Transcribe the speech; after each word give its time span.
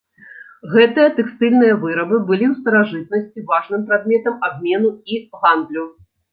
Гэтыя 0.71 1.09
тэкстыльныя 1.19 1.75
вырабы 1.83 2.17
былі 2.31 2.45
ў 2.51 2.53
старажытнасці 2.63 3.47
важным 3.53 3.87
прадметам 3.93 4.43
абмену 4.51 4.89
і 5.15 5.25
гандлю. 5.41 5.89